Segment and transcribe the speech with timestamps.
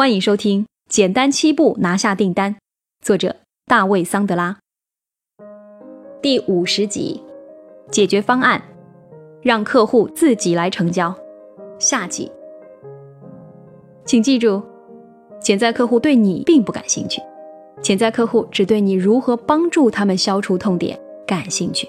[0.00, 2.54] 欢迎收听《简单七步拿下订单》，
[3.04, 4.56] 作者大卫·桑德拉。
[6.22, 7.22] 第五十集，
[7.90, 8.62] 解决方案，
[9.42, 11.14] 让客户自己来成交。
[11.78, 12.32] 下集，
[14.06, 14.62] 请记住，
[15.38, 17.20] 潜在客户对你并不感兴趣，
[17.82, 21.86] 潜在客户只对你如何帮助他们消除痛点感兴趣。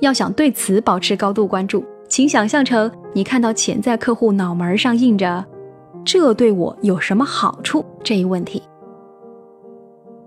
[0.00, 5.46] 要想对此保持高度关注，请想象成你看到潜在客户脑门上印着。
[6.04, 7.84] 这对我有什么好处？
[8.02, 8.62] 这一问题。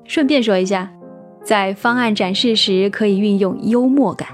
[0.03, 0.91] 顺便说一下，
[1.43, 4.27] 在方案展示时可以运用幽默感，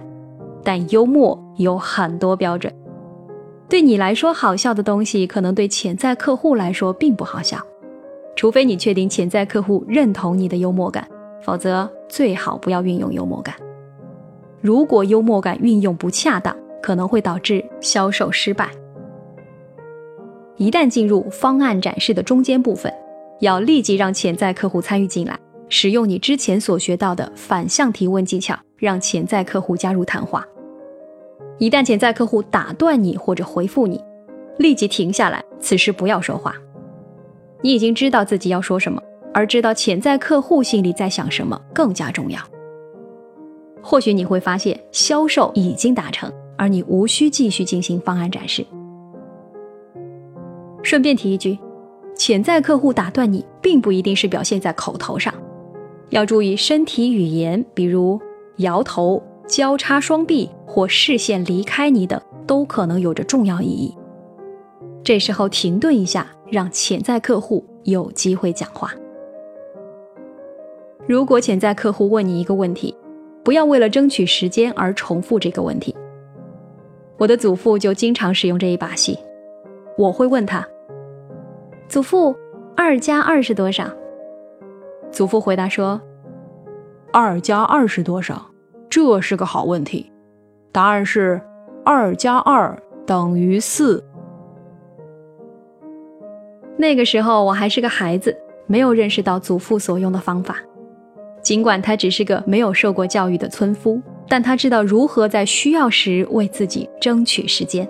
[0.64, 2.74] 但幽默有很多标准。
[3.70, 7.60] 对你来说好笑的东西，可能对潜在客户来说并不好笑。
[8.36, 11.08] 除非你确定潜在客户认同你的幽默感，
[11.42, 13.56] 否则最好不要运用幽默感。
[14.62, 18.70] 如果幽默感运用不恰当，可能会导致销售失败。
[20.58, 22.92] 一旦进入方案展示的中间部分，
[23.40, 30.44] 要立即让潜在客户参与进来，使用你之前所学到的反向提问技巧，让潜在客户加入谈话。
[31.60, 34.04] 一旦潜在客户打断你或者回复你，
[34.58, 36.56] 立即停下来，此时不要说话。
[37.62, 39.02] 你已经知道自己要说什么，
[39.34, 42.40] 而知道潜在客户心里在想什么更加重要。
[43.82, 48.66] 或许你会发现销售已经达成，而你无需继续进行方案展示。
[50.88, 51.60] 顺便提一句，
[52.16, 55.34] 潜在客户打断你，并不一定是表现在口头上，
[56.12, 58.18] 要注意身体语言，比如
[58.60, 63.94] 摇头、交叉双臂或视线离开你等，都可能有着重要意义。
[65.04, 68.94] 这时候停顿一下，让潜在客户有机会讲话。
[71.06, 72.96] 如果潜在客户问你一个问题，
[73.44, 75.94] 不要为了争取时间而重复这个问题。
[77.18, 79.20] 我的祖父就经常使用这一把戏，
[79.98, 80.66] 我会问他。
[81.88, 82.36] 祖父，
[82.76, 83.86] 二加二是多少？
[85.10, 86.02] 祖父回答说
[87.14, 88.46] ：“二加二是多少？
[88.90, 90.12] 这是个好问题。
[90.74, 91.42] 答案是
[91.86, 94.04] 二加二等于四。”
[96.76, 100.58] 那个时候我还是个孩子，没有认识到祖父所用的方法。
[101.42, 107.88] 尽管他只是个没有受过教育的村夫，但他知道如何在需要时为自己争取时间。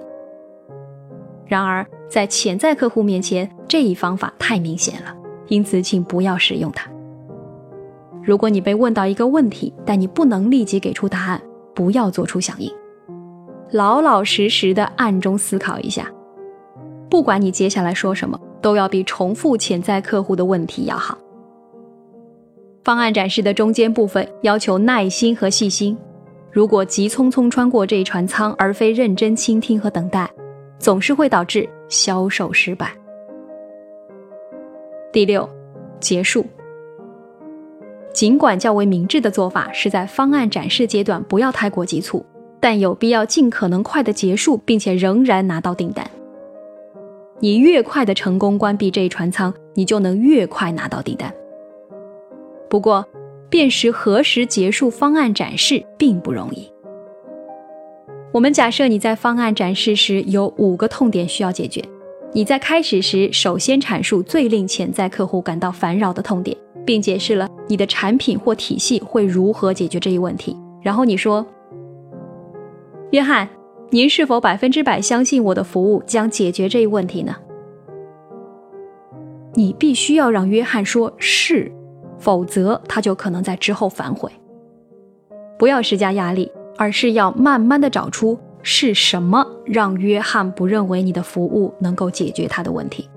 [1.47, 5.15] 然而，在潜在客户面前，这一方法太明显了，
[5.47, 6.89] 因此请不要使用它。
[8.21, 11.41] 如果你被问到一个问题，但你不能立即给出答案，
[11.73, 12.69] 不要做出响应，
[13.71, 16.11] 老老实实的暗中思考一下。
[17.09, 21.17] 不管你接下来说什么，都要比重复潜在客户的问题要好。
[22.83, 25.97] 方案展示的中间部分要求耐心和细心，
[26.51, 30.29] 如果急匆匆穿过这一船舱，而非认真倾听和等待。
[30.79, 32.91] 总是会导致销售失败。
[35.11, 35.47] 第六，
[35.99, 36.45] 结束。
[38.13, 42.25] 尽管较为明智的做法是在方案展示阶段不要太过急促，
[42.59, 46.09] 但有必要尽可能快的结束，并且仍然拿到订单。
[47.39, 51.31] 你越快的成功关闭这一船舱，你就能越快拿到订单。
[52.67, 53.05] 不过，
[53.49, 56.67] 辨识何时结束方案展示并不容易。
[58.37, 61.83] 我们假设你在方案展示时有五个痛点需要解决。
[62.33, 66.55] 你在开始时首先阐述最令潜在客户感到烦扰的痛点，
[66.85, 70.55] 并解释了你的产品或体系会如何解决这一问题。
[70.83, 71.43] 然后你说
[73.09, 73.49] ：“约翰，
[73.89, 77.35] 您是否百分之百相信我的服务将解决这一问题呢？”
[79.55, 81.71] 你必须要让约翰说是，
[82.19, 84.31] 否则他就可能在之后反悔。
[85.57, 86.51] 不要施加压力。
[86.77, 93.09] 而是要慢慢的找出是什么让约翰不认为你的服务能够解决他的问题。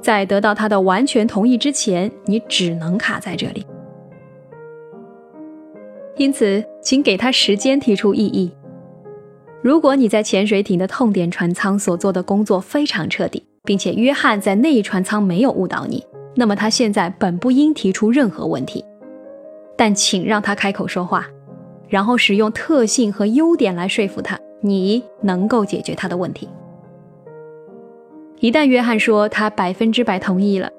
[0.00, 3.66] 在得到他的完全同意之前，你只能卡在这里。
[6.16, 8.52] 因此，请给他时间提出异议。
[9.62, 16.04] 如果你在潜水艇的痛点船舱所做的工作非常彻底，并且约翰在那一船舱没有误导你，
[16.36, 18.84] 那么他现在本不应提出任何问题。
[19.76, 21.26] 但请让他开口说话。
[21.88, 26.48] 然后使用特性和优点来说服他，你能够解决他的问题。
[28.40, 30.70] 一旦约翰说他百分之百同意了，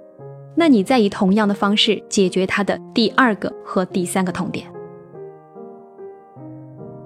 [0.56, 4.68] 那你再以同样的方式解决他的第二个和第三个痛点。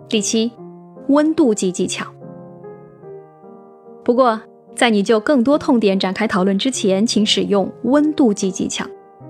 [0.09, 0.51] 第七，
[1.07, 2.05] 温度计技巧。
[4.03, 4.41] 不过，
[4.75, 8.85] 在你就更多痛点展开讨论之前，请使用温度计技巧，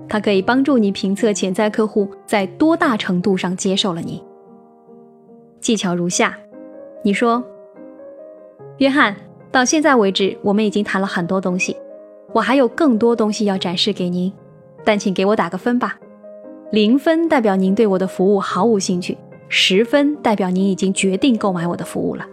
[0.08, 4.20] 它可以帮助你评测潜在客户在多大程度上接受了你。
[5.62, 6.36] 技巧如下：
[7.04, 7.42] 你说，
[8.78, 9.14] 约翰，
[9.52, 11.76] 到现在为止，我们已经谈了很多东西，
[12.32, 14.32] 我还有更多东西要展示给您，
[14.84, 15.96] 但请给我打个分吧。
[16.72, 19.16] 零分代表您对我的服务毫无兴趣，
[19.48, 22.26] 十分代表您已经决定购买我的服务了。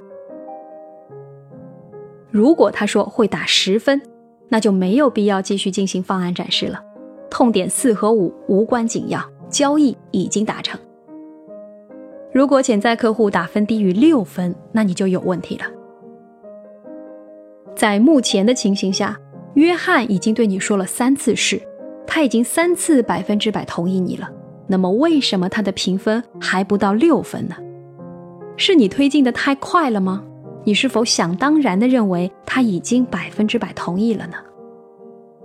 [2.31, 4.01] 如果他说会打十分，
[4.47, 6.81] 那就没有必要继续进行方案展示了。
[7.29, 9.21] 痛点四和五无关紧要，
[9.51, 10.79] 交易已经达成。
[12.31, 15.65] 如果潜在客户打分低于六分，那你就有问题了。
[17.75, 19.17] 在目前的情形下，
[19.55, 21.61] 约翰已经对你说了三次是。
[22.11, 24.27] 他已经三次百分之百同意你了，
[24.65, 27.55] 那么为什么他的评分还不到六分呢？
[28.57, 30.23] 是你推进的太快了吗？
[30.63, 34.37] 你是否想当然的认为他已经百分之百同意了呢？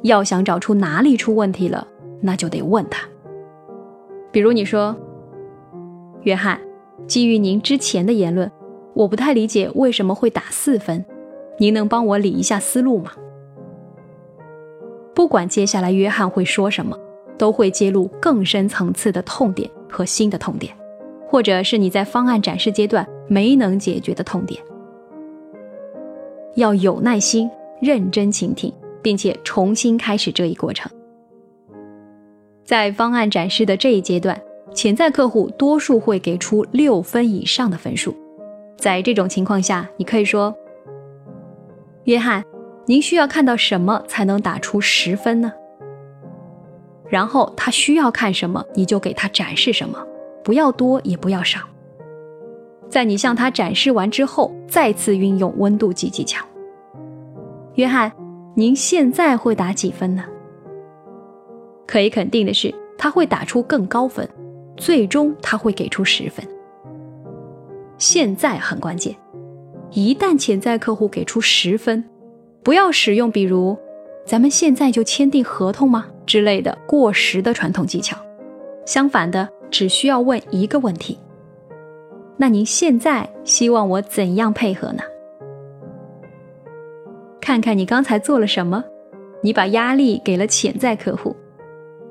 [0.05, 1.87] 要想找出哪里出问题了，
[2.23, 3.07] 那就得问他。
[4.33, 4.97] 比如你说，
[6.23, 6.59] 约翰，
[7.07, 8.51] 基于您之前的言论，
[8.95, 11.05] 我不太理解为什么会打四分，
[11.59, 13.13] 您能帮我理一下思路吗？
[15.15, 16.99] 不管接下来约翰会说什么，
[17.39, 20.75] 都会揭露更深层次的痛点和新的痛点，
[21.29, 24.61] 或者是你在方案展示阶段没能解决的痛点。
[26.57, 27.51] 要有耐心，
[27.81, 28.73] 认真倾听，
[29.03, 30.91] 并且重新开始这一过程。
[32.65, 34.41] 在方案展示的这一阶段，
[34.75, 38.15] 潜在客户多数会给出六分以上的分数。
[38.77, 40.55] 在这种情况下，你可以说
[42.05, 42.45] ：“约翰。”
[42.87, 45.51] 您需要看到什么才能打出十分呢？
[47.09, 50.07] 然后他需要看什么，你就给他展示什么，
[50.43, 51.61] 不要多也不要少。
[52.91, 56.45] 在你向他展示完之后，再次运用温度计技巧。
[57.77, 58.13] 约翰，
[58.55, 60.23] 您现在会打几分呢？
[61.87, 64.29] 可以肯定的是，他会打出更高分，
[64.77, 66.47] 最终他会给出十分。
[67.99, 69.15] 现在很关键，
[69.91, 72.05] 一旦潜在客户给出十分。
[72.63, 73.77] 不要使用比如
[74.25, 78.17] “咱们现在就签订合同吗”之类的过时的传统技巧。
[78.87, 81.19] 相反的，只需要问一个问题
[82.37, 85.03] ：“那您现在希望我怎样配合呢？”
[87.41, 88.83] 看看你刚才做了什么，
[89.43, 91.37] 你把压力给了潜在客户。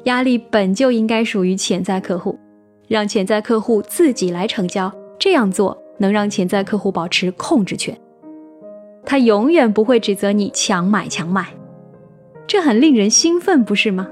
[0.03, 2.37] 压力本就应该属于潜在客户，
[2.93, 4.93] 让潜在客户自己来成交。
[5.17, 7.97] 这样做能让潜在客户保持控制权。
[9.03, 11.47] 他永远不会指责你强买强卖，
[12.45, 14.07] 这很令人兴奋，不是吗？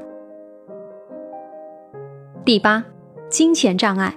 [2.44, 2.84] 第八，
[3.30, 4.16] 金钱障碍。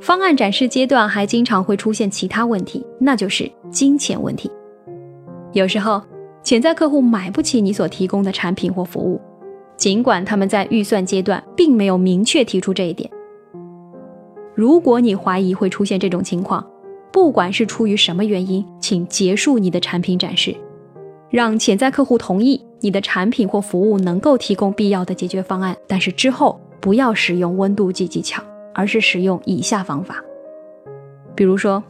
[0.00, 4.50] 方案展示阶段还经常会出现其他问题，那就是金钱问题。
[5.52, 6.02] 有时候，
[6.42, 9.18] 潜在客户买不起你所提供的产品或服务，
[9.78, 13.08] 尽管他们在预算阶段并没有明确提出这一点。
[14.54, 16.66] 如果你怀疑会出现这种情况，
[17.12, 20.52] 不管是出于什么原因，请结束你的产品展示，
[21.30, 25.76] 让潜在客户同意你的产品或服务能够提供必要的解决方案。
[25.86, 28.42] 但是之后不要使用温度计技巧，
[28.74, 30.16] 而是使用以下方法。
[31.36, 31.80] 比如说，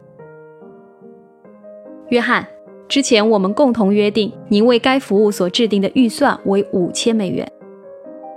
[2.09, 2.45] 约翰，
[2.87, 7.51] 之前我们共同约定，您为该服务所制定的预算为五千美元。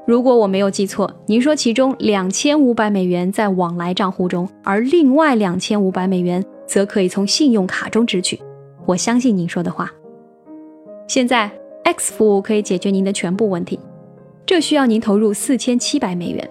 [0.06, 6.44] 如果我没有记错，您说其中两千五百美元在往来账户中，而另外两千五百美元。
[6.64, 8.40] 则可以从信用卡中支取。
[8.86, 9.92] 我相信您说的话。
[11.06, 11.50] 现在
[11.84, 13.78] X 服务可以解决您的全部问题，
[14.46, 16.48] 这需要您投入四千七百美元。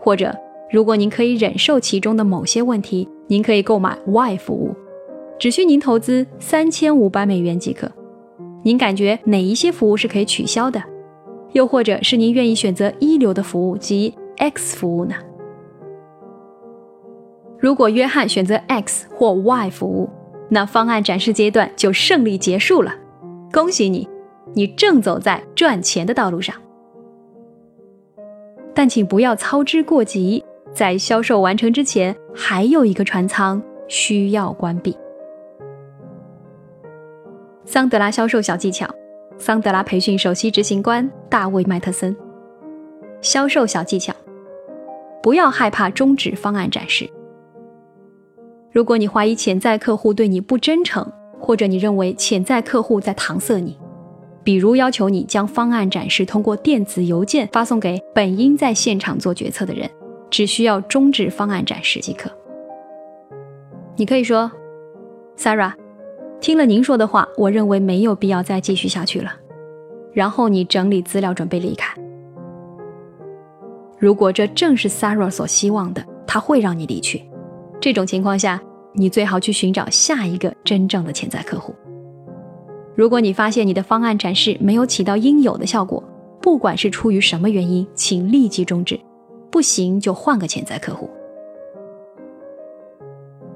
[0.00, 0.34] 或者，
[0.72, 4.74] 如果您可以忍受其中的某些问题，您可以购买 Y 服务，
[5.38, 7.88] 只需您投资三千五百美元即可。
[8.64, 10.82] 您感觉哪一些服务是可以取消的？
[11.52, 15.14] 又或者是您愿意选择一流的服务及 X 服务呢？
[17.58, 20.08] 如果约翰选择 X 或 Y 服务，
[20.48, 22.94] 那方案展示阶段就胜利结束了。
[23.52, 24.08] 恭喜你，
[24.54, 26.54] 你正走在赚钱的道路上。
[28.74, 34.96] 但请不要操之过急，在销售完成之前，还有一个船舱需要关闭。
[37.64, 38.88] 桑德拉销售小技巧，
[39.38, 42.14] 桑德拉培训首席执行官大卫麦特森。
[43.20, 44.12] 销售小技巧，
[45.22, 47.08] 不要害怕终止方案展示。
[48.72, 53.78] 如果你怀疑潜在客户对你不真诚，或者你认为潜在客户在搪塞你，
[54.42, 59.88] 比如要求你将方案展示通过电子邮件发送给本应在现场做决策的人，
[60.30, 62.28] 只需要终止方案展示即可。
[63.96, 64.50] 你可以说
[65.36, 65.72] ：“Sarah，
[66.40, 69.32] 听了您说的话，我认为没有必要再继续下去了。”
[70.12, 71.94] 然后你整理资料准备离开。
[73.98, 77.22] 如果这正是 Sarah 所希望的，他会让你离去。
[77.80, 78.60] 这种情况下，
[78.92, 81.74] 你最好去寻找下一个真正的潜在客户。
[82.94, 86.02] 如果你发现你的方案展示没有起到应有的效果，
[86.40, 88.98] 不管是出于什么原因，请立即终止。
[89.50, 91.08] 不行就换个潜在客户。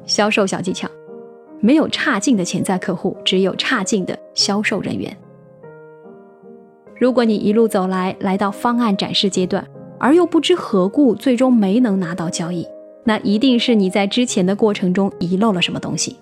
[0.05, 0.89] 销售小技巧：
[1.62, 5.16] 没有差劲的潜在客户，只有差劲的销售人员。
[6.99, 9.64] 如果你一路走来，来到方案展示阶段，
[9.99, 12.66] 而又不知何故最终没能拿到交易，
[13.04, 16.16] 那一定是你在之前的过程中遗漏了什么东西。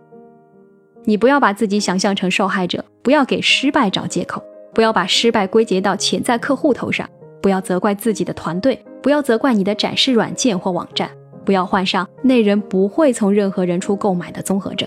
[1.05, 4.43] 你不要把自己想象成受害者，不要给失败找借口，
[4.75, 7.09] 不要把失败归结到潜在客户头上，
[7.41, 11.11] 不要责怪自己的团队，不要责怪你的展示软件或网站，
[11.47, 14.87] 不要患上那人不会从任何人处购买的综合症。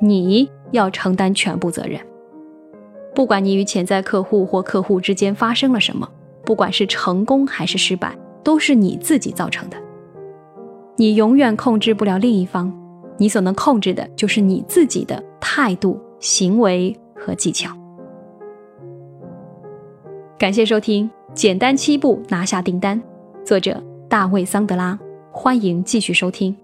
[0.00, 2.00] 你要承担全部责任。
[3.14, 6.08] 不管你与潜在客户或客户之间发生了什么，
[6.44, 9.76] 不管是成功还是失败，都是你自己造成的。
[10.96, 12.72] 你永远控制不了另一方，
[13.16, 15.22] 你所能控制的就是你自己的。
[15.40, 17.74] 态度、行为和技巧。
[20.38, 23.00] 感谢收听《简单七步拿下订单》，
[23.44, 24.96] 作者大卫·桑德拉。
[25.32, 26.54] 欢迎继续收听。